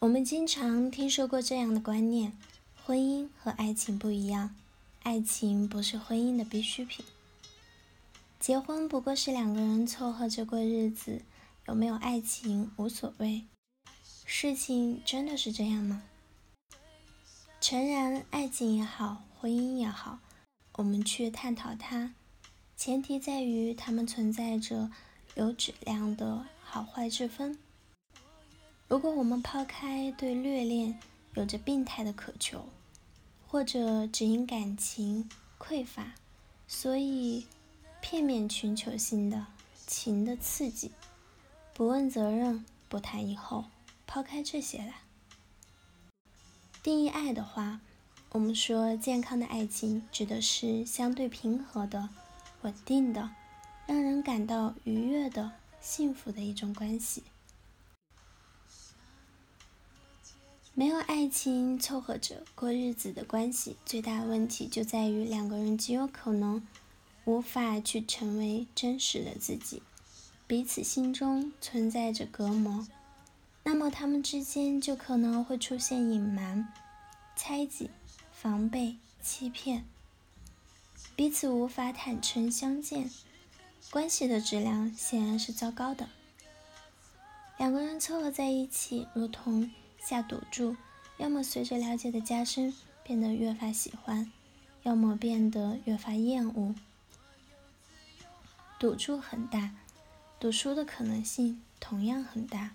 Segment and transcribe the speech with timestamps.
[0.00, 2.32] 我们经常听说过这样的观念：
[2.84, 4.54] 婚姻和爱情不一样，
[5.02, 7.04] 爱情不是婚姻的必需品。
[8.38, 11.22] 结婚不过是两个人凑合着过日子，
[11.66, 13.42] 有没有爱情无所谓。
[14.24, 16.04] 事情真的是这样吗？
[17.60, 20.20] 诚然，爱情也好，婚姻也好，
[20.74, 22.14] 我们去探讨它，
[22.76, 24.92] 前提在于它们存在着
[25.34, 27.58] 有质量的好坏之分。
[28.88, 30.98] 如果我们抛开对虐恋
[31.34, 32.64] 有着病态的渴求，
[33.46, 36.14] 或者只因感情匮乏，
[36.66, 37.46] 所以
[38.00, 39.44] 片面寻求性的
[39.86, 40.90] 情的刺激，
[41.74, 43.66] 不问责任，不谈以后，
[44.06, 44.94] 抛开这些来
[46.82, 47.80] 定义爱的话，
[48.30, 52.08] 我们说健康的爱情指的是相对平和的、
[52.62, 53.28] 稳定的、
[53.86, 57.22] 让人感到愉悦的、幸福的一种关系。
[60.78, 66.64] 没有爱情凑合着过日子的关系，最大问题就在于两个人极有可能
[67.24, 69.82] 无法去成为真实的自己，
[70.46, 72.86] 彼此心中存在着隔膜，
[73.64, 76.72] 那么他们之间就可能会出现隐瞒、
[77.34, 77.90] 猜忌、
[78.30, 79.84] 防备、欺骗，
[81.16, 83.10] 彼此无法坦诚相见，
[83.90, 86.08] 关系的质量显然是糟糕的。
[87.56, 89.68] 两个人凑合在一起，如同。
[89.98, 90.76] 下赌注，
[91.18, 94.30] 要么随着了解的加深变得越发喜欢，
[94.82, 96.74] 要么变得越发厌恶。
[98.78, 99.74] 赌注很大，
[100.38, 102.70] 赌输的可能性同样很大。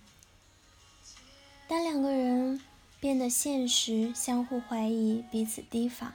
[1.67, 2.61] 当两个人
[2.99, 6.13] 变得现实，相互怀疑，彼此提防，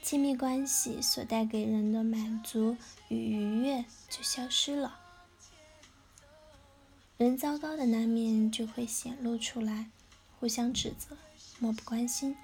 [0.00, 2.76] 亲密关系所带给人的满足
[3.08, 5.00] 与愉悦就消失了，
[7.18, 9.90] 人糟糕的那面就会显露出来。
[10.38, 11.16] 互相指责，
[11.58, 12.36] 漠不关心，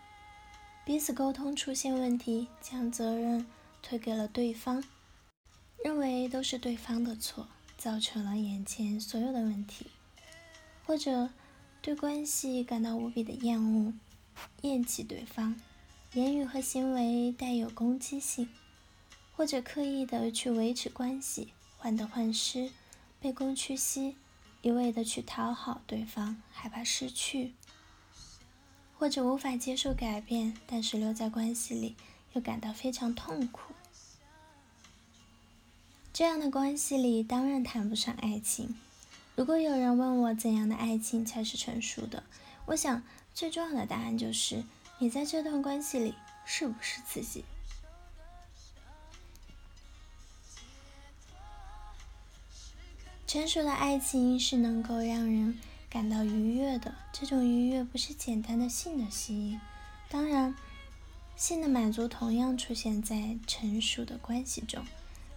[0.85, 3.47] 彼此沟通出现问题，将责任
[3.83, 4.83] 推给了对方，
[5.85, 9.86] 认为都是对方的错，造成了眼前所有的问题，
[10.86, 11.31] 或者
[11.81, 13.92] 对关系感到无比的厌恶，
[14.63, 15.61] 厌弃对方，
[16.14, 18.48] 言语和行为带有攻击性，
[19.36, 22.70] 或者刻意的去维持关系，患得患失，
[23.20, 24.17] 卑躬屈膝，
[24.63, 27.52] 一味的去讨好对方，害怕失去。
[29.02, 31.96] 或者无法接受改变，但是留在关系里
[32.35, 33.74] 又感到非常痛苦。
[36.13, 38.77] 这样的关系里当然谈不上爱情。
[39.35, 42.23] 如果有人问我怎样的爱情才是成熟的，
[42.67, 43.02] 我想
[43.35, 44.63] 最重要的答案就是
[45.01, 46.14] 你在这段关系里
[46.45, 47.45] 是不是自己。
[53.27, 55.58] 成熟的爱情是能够让人。
[55.92, 59.61] 感到愉悦的这种愉悦不是简单的性的吸引，
[60.08, 60.57] 当然，
[61.36, 64.83] 性的满足同样出现在成熟的关系中，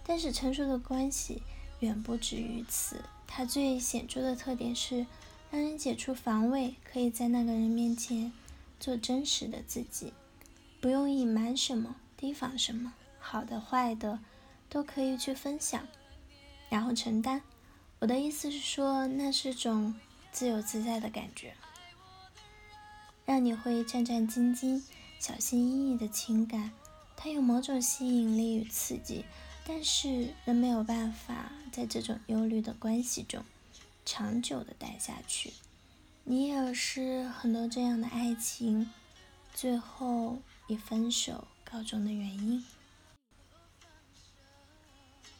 [0.02, 1.42] 但是成熟的关系
[1.80, 3.04] 远不止于此。
[3.26, 5.06] 它最显著的特点是
[5.50, 8.32] 让人解除防卫，可以在那个人面前
[8.80, 10.14] 做真实的自己，
[10.80, 14.20] 不用隐瞒什么、提防什么，好的、坏的
[14.70, 15.86] 都可以去分享，
[16.70, 17.42] 然后承担。
[17.98, 19.94] 我的意思是说，那是种。
[20.36, 21.54] 自由自在的感觉，
[23.24, 24.82] 让你会战战兢兢、
[25.18, 26.72] 小心翼翼的情感，
[27.16, 29.24] 它有某种吸引力与刺激，
[29.66, 33.42] 但是人没有办法在这种忧虑的关系中
[34.04, 35.54] 长久的待下去。
[36.24, 38.90] 你也是很多这样的爱情
[39.54, 42.62] 最后以分手告终的原因。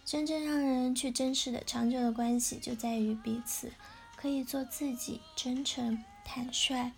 [0.07, 3.71] 真正让人去珍视的长久的关系，就在于彼此。
[4.27, 6.91] 可以做自己，真诚、坦率，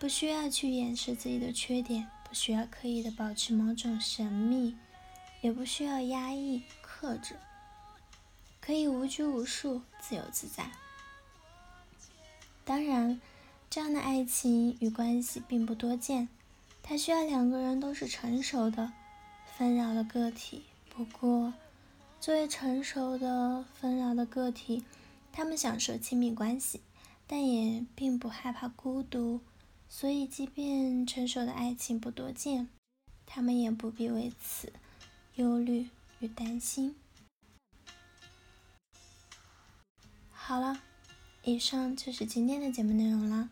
[0.00, 4.74] 不需要去掩饰自己的缺点，不需要刻意的保持某种神秘，
[5.42, 7.36] 也不需要压抑、克制，
[8.60, 10.72] 可以无拘无束、自由自在。
[12.64, 13.20] 当然，
[13.70, 16.28] 这样的爱情与关系并不多见，
[16.82, 18.92] 它需要两个人都是成熟的、
[19.56, 20.64] 纷扰的个体。
[20.90, 21.54] 不过，
[22.20, 24.82] 作为成熟的、纷扰的个体，
[25.32, 26.82] 他们享受亲密关系，
[27.26, 29.40] 但也并不害怕孤独，
[29.88, 32.68] 所以即便成熟的爱情不多见，
[33.24, 34.72] 他们也不必为此
[35.36, 35.88] 忧虑
[36.20, 36.94] 与担心。
[40.30, 40.82] 好了，
[41.44, 43.48] 以上就是今天的节目内容了。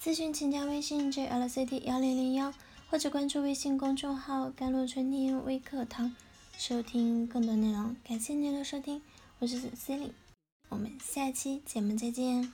[0.00, 2.54] 咨询请加微信 jlct 幺零零幺，
[2.88, 6.14] 或者关注微信公众号“甘露春天微课堂”，
[6.56, 7.94] 收听更多内容。
[8.02, 9.02] 感谢您的收听，
[9.40, 10.27] 我是 Celine。
[10.68, 12.52] 我们下期节目再见。